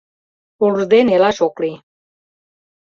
Пурлде 0.57 0.99
нелаш 1.07 1.37
ок 1.47 1.55
лий. 1.61 1.75